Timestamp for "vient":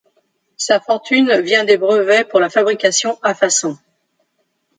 1.41-1.63